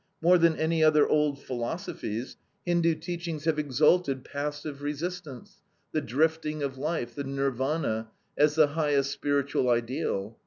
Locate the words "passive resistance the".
4.25-6.01